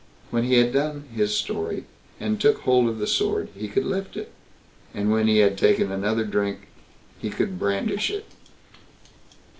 [0.31, 1.85] When he had done his story,
[2.19, 4.31] and took hold of the sword, he could lift it;
[4.95, 6.69] and when he had taken another drink,
[7.19, 8.25] he could brandish it.